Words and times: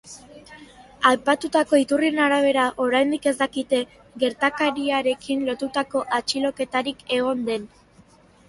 Aipatutako 1.09 1.79
iturrien 1.81 2.21
arabera, 2.29 2.63
oraindik 2.87 3.27
ez 3.33 3.35
dakite 3.41 3.83
gertakariarekin 4.25 5.47
lotutako 5.51 6.03
atxiloketarik 6.21 7.07
egon 7.21 7.49
den. 7.53 7.71